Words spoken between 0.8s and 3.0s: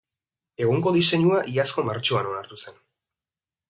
diseinua iazko martxoan onartu zen.